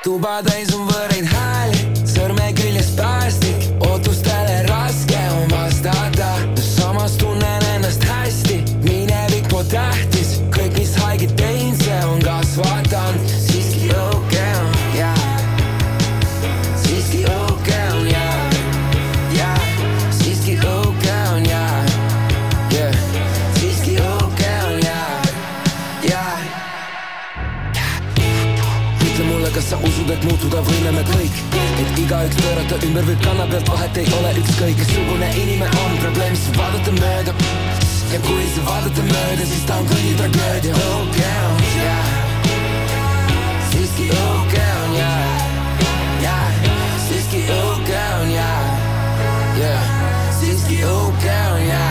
yeah. 0.00 0.04
tuba 0.04 0.42
täis 0.42 0.72
on 0.74 0.86
võõraid 0.88 1.79
et 30.20 30.26
muutuda 30.28 30.60
võime 30.66 30.90
me 30.92 31.02
kõik, 31.08 31.36
et 31.80 31.98
igaüks 32.02 32.36
pöörata 32.42 32.78
ümber 32.84 33.06
võib 33.08 33.20
kanna 33.24 33.46
pealt, 33.48 33.68
vahet 33.72 34.00
ei 34.02 34.08
ole 34.18 34.32
ükskõik, 34.40 34.80
missugune 34.82 35.28
inimene 35.42 35.84
on 35.84 35.94
probleem, 36.02 36.34
siis 36.36 36.56
vaadata 36.58 36.92
mööda. 36.98 37.34
ja 38.12 38.18
kui 38.26 38.48
sa 38.54 38.64
vaadata 38.66 39.02
mööda, 39.06 39.46
siis 39.46 39.64
ta 39.68 39.78
on 39.80 39.88
kõigi 39.88 40.12
tragöödia. 40.18 40.74
okei 40.98 41.38
on, 41.46 41.62
jaa. 41.84 42.04
siiski 43.70 44.10
okei 44.10 44.68
on, 44.82 44.94
jaa, 44.98 45.24
jaa. 46.26 46.44
siiski 47.08 47.42
okei 47.56 48.04
on, 48.20 48.30
jaa, 48.36 48.60
jaa. 49.62 49.82
siiski 50.40 50.84
okei 50.84 51.42
on, 51.54 51.66
jaa 51.68 51.90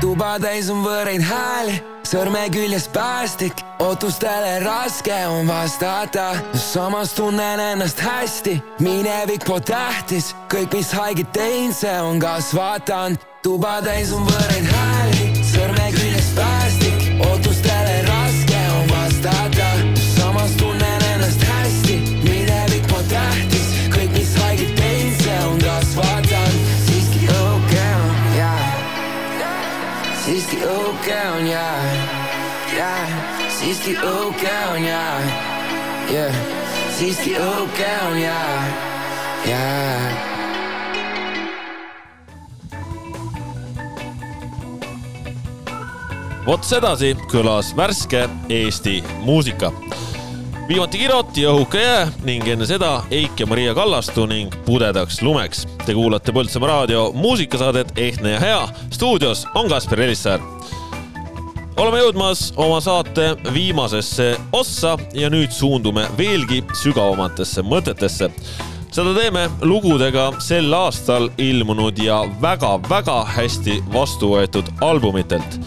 tuba 0.00 0.36
täis 0.40 0.70
on 0.70 0.84
võõraid 0.84 1.24
hääli, 1.26 1.80
sõrme 2.06 2.44
küljes 2.54 2.86
päästik, 2.92 3.62
ootustele 3.82 4.58
raske 4.62 5.16
on 5.26 5.46
vastata. 5.48 6.36
samas 6.54 7.12
tunnen 7.12 7.60
ennast 7.60 8.00
hästi, 8.00 8.62
minevik 8.80 9.44
pole 9.44 9.60
tähtis, 9.60 10.34
kõik, 10.52 10.74
mis 10.74 10.92
haiget 10.92 11.32
teinud, 11.32 11.74
see 11.74 12.00
on 12.00 12.20
kasvatanud. 12.20 13.18
tuba 13.42 13.80
täis 13.82 14.12
on 14.12 14.22
võõraid 14.26 14.70
hääli, 14.72 14.95
siiski 30.26 30.56
õuke 30.66 31.16
on, 31.36 31.46
jaa, 31.46 31.82
jaa, 32.74 33.02
siiski 33.54 33.92
õuke 34.02 34.54
on, 34.72 34.82
jaa, 34.82 35.20
jah, 36.10 36.40
siiski 36.98 37.36
õuke 37.38 37.90
on, 38.08 38.18
jaa, 38.24 38.56
jaa 39.46 40.34
vot 46.46 46.66
sedasi 46.66 47.14
kõlas 47.30 47.72
värske 47.78 48.26
Eesti 48.50 49.00
muusika. 49.26 49.72
Viimati 50.68 50.98
Kirot 50.98 51.36
ja 51.36 51.50
Õhuke 51.54 51.78
jää 51.78 52.06
ning 52.26 52.46
enne 52.48 52.66
seda 52.66 53.04
Eik 53.10 53.40
ja 53.40 53.46
Maria 53.46 53.74
Kallastu 53.74 54.26
ning 54.26 54.54
Pudedaks 54.66 55.20
lumeks. 55.22 55.66
Te 55.86 55.94
kuulate 55.94 56.34
Põltsamaa 56.34 56.70
raadio 56.70 57.10
muusikasaadet 57.14 57.92
Ehtne 57.96 58.30
ja 58.30 58.40
hea. 58.40 58.68
stuudios 58.90 59.46
on 59.54 59.68
Kaspar 59.68 60.00
Elissaar. 60.00 60.40
oleme 61.76 61.98
jõudmas 61.98 62.52
oma 62.56 62.80
saate 62.80 63.36
viimasesse 63.54 64.36
ossa 64.52 64.98
ja 65.12 65.30
nüüd 65.30 65.50
suundume 65.50 66.08
veelgi 66.18 66.64
sügavamatesse 66.72 67.62
mõtetesse 67.62 68.30
seda 68.90 69.12
teeme 69.14 69.48
lugudega 69.60 70.32
sel 70.40 70.72
aastal 70.74 71.28
ilmunud 71.38 71.98
ja 71.98 72.22
väga-väga 72.42 73.24
hästi 73.24 73.82
vastu 73.92 74.30
võetud 74.34 74.72
albumitelt 74.80 75.60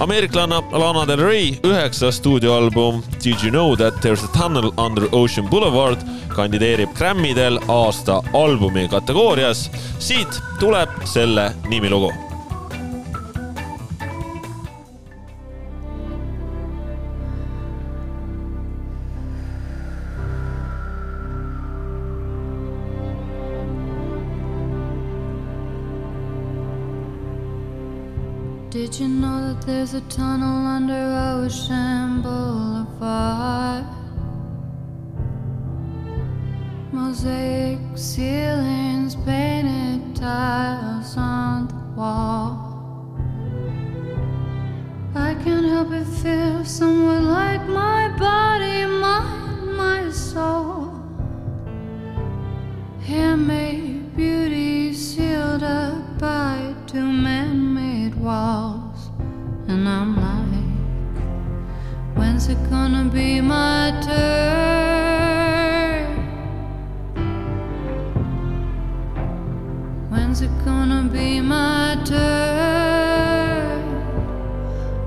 ameeriklanna 0.00 0.62
Lana 0.72 1.06
Del 1.08 1.20
Rey 1.26 1.58
üheksas 1.62 2.16
stuudioalbum 2.18 3.02
Did 3.24 3.42
you 3.42 3.50
know 3.50 3.76
that 3.76 3.94
there's 4.02 4.24
a 4.24 4.28
tunnel 4.38 4.72
under 4.76 5.08
Ocean 5.12 5.48
Boulevard 5.48 5.98
kandideerib 6.36 6.88
Grammidel 6.98 7.58
aasta 7.68 8.22
albumi 8.32 8.88
kategoorias. 8.88 9.70
siit 9.98 10.40
tuleb 10.60 10.88
selle 11.04 11.52
nimilugu 11.68 12.12
there's 29.66 29.94
a 29.94 30.00
tunnel 30.02 30.66
under 30.66 31.42
Ocean 31.42 32.20
Boulevard? 32.20 33.86
Mosaic 36.92 37.78
ceilings, 37.94 39.16
painted 39.24 40.14
tiles 40.16 41.16
on 41.16 41.68
the 41.68 41.98
wall. 41.98 43.16
I 45.14 45.34
can't 45.42 45.64
help 45.64 45.88
but 45.88 46.04
feel 46.04 46.64
somewhat 46.64 47.22
like 47.22 47.66
my 47.66 48.08
body, 48.18 48.84
mind, 48.84 49.76
my 49.76 50.10
soul. 50.10 50.92
Handmade 53.00 54.14
beauty 54.14 54.92
sealed 54.92 55.62
up 55.62 56.18
by 56.18 56.74
two 56.86 57.10
man 57.10 57.74
made 57.74 58.14
walls. 58.16 58.83
And 59.66 59.88
I'm 59.88 60.14
like, 60.16 61.16
when's 62.16 62.48
it 62.48 62.58
gonna 62.70 63.04
be 63.10 63.40
my 63.40 63.98
turn? 64.04 64.44
When's 70.10 70.42
it 70.42 70.50
gonna 70.64 71.08
be 71.10 71.40
my 71.40 71.96
turn? 72.04 73.82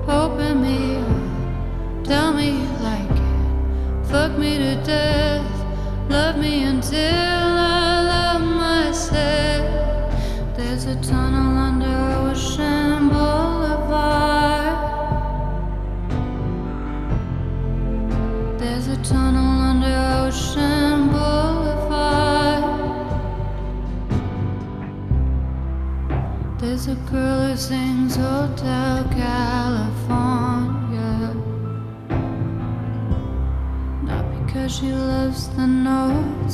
Open 0.08 0.62
me 0.62 0.96
up, 0.96 2.04
tell 2.04 2.32
me 2.32 2.50
you 2.60 2.68
like 2.82 3.10
it, 3.10 4.06
fuck 4.10 4.36
me 4.38 4.58
to 4.58 4.74
death, 4.84 5.17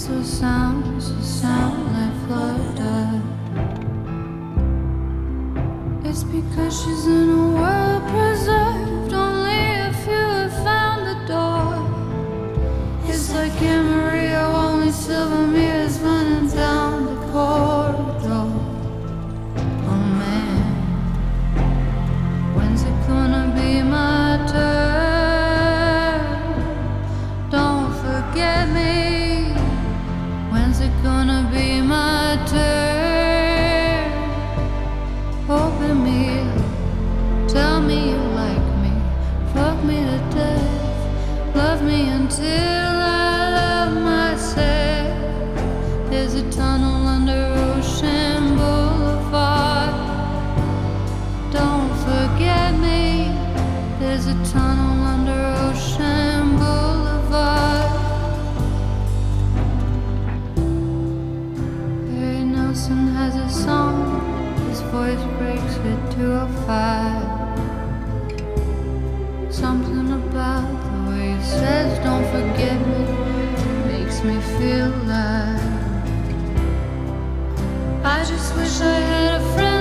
so 0.04 0.22
sound, 0.22 1.02
so 1.02 1.18
sound 1.22 1.80
like 1.94 2.12
Florida. 2.26 3.22
It's 6.04 6.24
because 6.24 6.82
she's 6.82 7.06
an 7.06 7.30
old. 7.30 7.53
Breaks 66.24 66.68
at 66.68 67.24
205. 69.46 69.54
Something 69.54 70.12
about 70.12 70.66
the 70.84 71.10
way 71.10 71.36
he 71.36 71.42
says, 71.42 71.98
Don't 72.04 72.26
forget 72.26 72.78
me, 72.86 73.04
makes 73.92 74.22
me 74.22 74.40
feel 74.58 74.88
alive. 75.02 75.60
I 78.04 78.24
just 78.24 78.54
wish 78.56 78.80
I 78.80 79.00
had 79.00 79.40
a 79.40 79.44
friend 79.54 79.73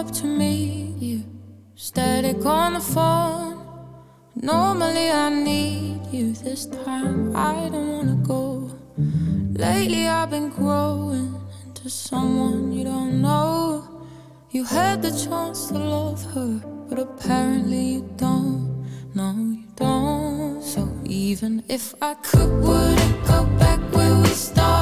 up 0.00 0.10
to 0.10 0.24
meet 0.24 0.96
you. 0.98 1.22
Static 1.74 2.46
on 2.46 2.72
the 2.72 2.80
phone. 2.80 3.54
Normally 4.34 5.10
I 5.10 5.28
need 5.28 6.06
you. 6.10 6.32
This 6.32 6.64
time 6.84 7.36
I 7.36 7.68
don't 7.68 7.88
wanna 7.94 8.18
go. 8.34 8.70
Lately 9.66 10.08
I've 10.08 10.30
been 10.30 10.48
growing 10.48 11.34
into 11.66 11.90
someone 11.90 12.72
you 12.72 12.84
don't 12.84 13.20
know. 13.20 14.06
You 14.50 14.64
had 14.64 15.02
the 15.02 15.12
chance 15.24 15.66
to 15.68 15.76
love 15.76 16.24
her, 16.32 16.52
but 16.88 16.98
apparently 16.98 17.84
you 17.94 18.02
don't. 18.16 18.86
No, 19.14 19.28
you 19.58 19.66
don't. 19.76 20.62
So 20.62 20.80
even 21.04 21.62
if 21.68 21.94
I 22.00 22.14
could, 22.14 22.50
would 22.64 22.98
it 23.06 23.16
go 23.26 23.44
back 23.62 23.80
where 23.92 24.16
we 24.22 24.28
started? 24.28 24.79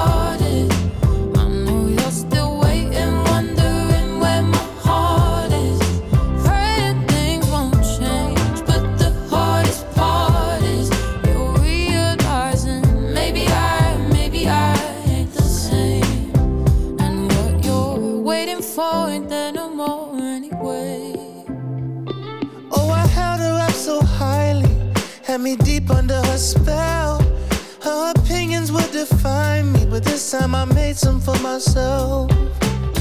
For 31.28 31.42
myself. 31.42 32.30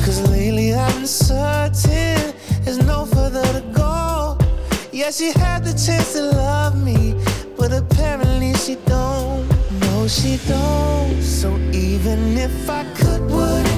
Cause 0.04 0.20
lately 0.30 0.74
I'm 0.74 1.06
certain 1.06 2.34
there's 2.64 2.80
no 2.80 3.06
further 3.06 3.44
to 3.58 3.64
go. 3.74 4.38
Yeah, 4.92 5.12
she 5.12 5.32
had 5.32 5.64
the 5.64 5.72
chance 5.72 6.14
to 6.14 6.24
love 6.24 6.76
me, 6.84 7.16
but 7.58 7.72
apparently 7.72 8.54
she 8.56 8.76
don't. 8.86 9.48
No, 9.80 10.08
she 10.08 10.40
don't. 10.48 11.22
So 11.22 11.56
even 11.72 12.38
if 12.38 12.70
I 12.70 12.84
could, 12.96 13.22
would 13.32 13.77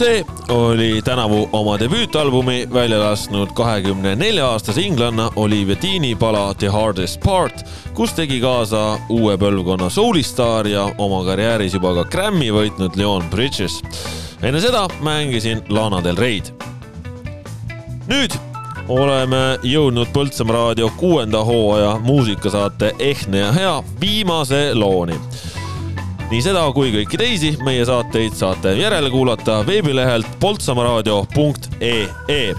see 0.00 0.24
oli 0.48 1.02
tänavu 1.04 1.48
oma 1.52 1.78
debüütalbumi 1.78 2.68
välja 2.72 3.00
lasknud 3.00 3.48
kahekümne 3.54 4.14
nelja 4.16 4.46
aastase 4.48 4.80
inglanna 4.80 5.30
Olivia 5.36 5.76
Deani 5.82 6.14
pala 6.14 6.54
The 6.54 6.68
Hardest 6.68 7.20
Part, 7.20 7.66
kus 7.94 8.14
tegi 8.16 8.38
kaasa 8.40 8.98
uue 9.12 9.36
põlvkonna 9.36 9.90
soulistaar 9.92 10.66
ja 10.66 10.86
oma 10.98 11.20
karjääris 11.24 11.76
juba 11.76 11.92
ka 11.98 12.04
Grammy 12.04 12.48
võitnud 12.48 12.96
Leon 12.96 13.28
Bridges. 13.30 13.82
enne 14.42 14.60
seda 14.60 14.86
mängisin 15.04 15.60
Lana 15.68 16.00
Del 16.04 16.16
Rey'd. 16.16 16.48
nüüd 18.08 18.32
oleme 18.88 19.58
jõudnud 19.62 20.08
Põltsamaa 20.16 20.56
raadio 20.56 20.88
kuuenda 20.96 21.44
hooaja 21.44 21.98
muusikasaate 21.98 22.94
Ehtne 22.98 23.38
ja 23.38 23.52
hea 23.52 23.82
viimase 24.00 24.74
looni 24.74 25.20
nii 26.30 26.42
seda 26.44 26.62
kui 26.74 26.92
kõiki 26.94 27.18
teisi 27.18 27.48
meie 27.66 27.84
saateid 27.86 28.34
saate 28.38 28.76
järele 28.78 29.10
kuulata 29.10 29.66
veebilehelt 29.66 30.26
poltsamaaraadio.ee. 30.40 32.54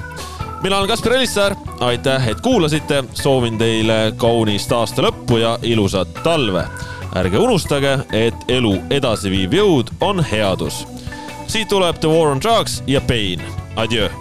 mina 0.63 0.77
olen 0.77 0.87
Kaspar 0.87 1.13
Elissaar, 1.13 1.55
aitäh, 1.79 2.27
et 2.27 2.41
kuulasite, 2.41 3.03
soovin 3.13 3.57
teile 3.57 4.13
kaunist 4.17 4.71
aasta 4.75 5.01
lõppu 5.07 5.37
ja 5.39 5.59
ilusat 5.63 6.07
talve. 6.23 6.65
ärge 7.15 7.37
unustage, 7.37 7.99
et 8.11 8.35
elu 8.47 8.81
edasiviiv 8.89 9.53
jõud 9.53 9.87
on 10.01 10.23
headus. 10.23 10.87
siit 11.47 11.67
tuleb 11.67 11.95
The 11.99 12.07
War 12.07 12.31
on 12.31 12.41
Drugs 12.41 12.83
ja 12.87 13.01
Pain. 13.01 13.41
Adjöö 13.75 14.20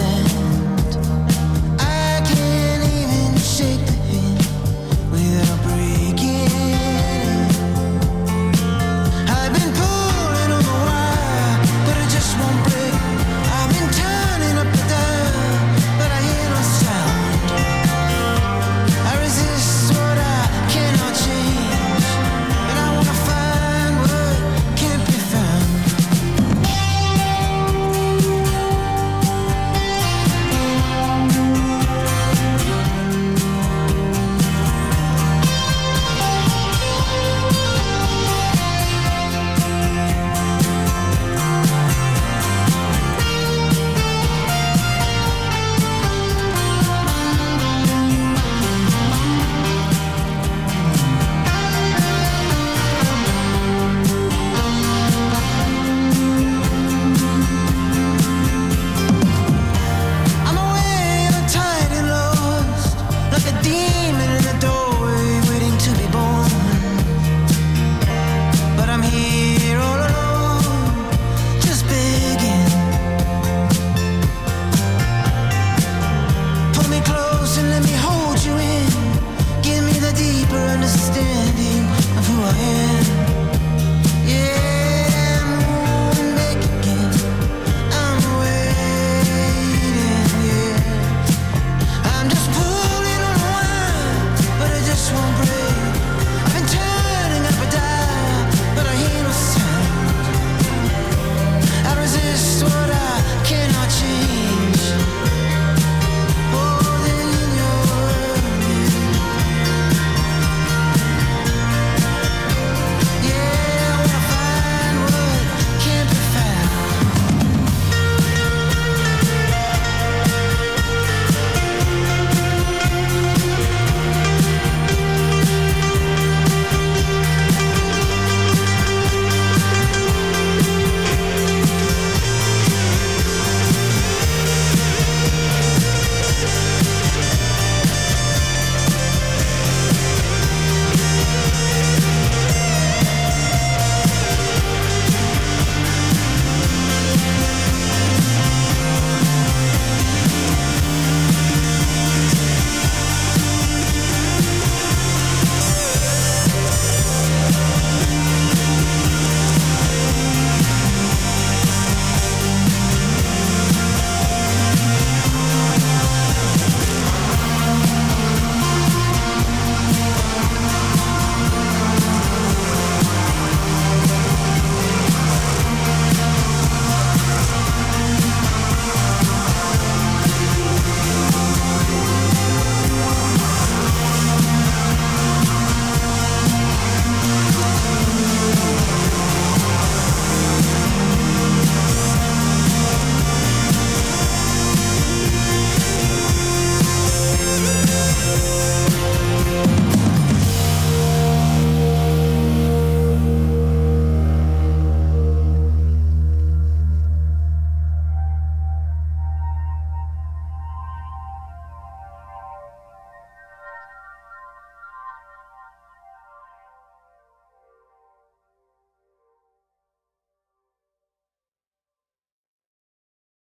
understand. 0.00 0.37